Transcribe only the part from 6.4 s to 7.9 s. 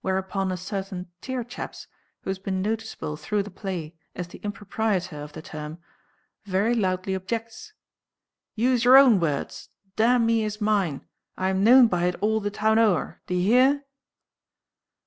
very loudly objects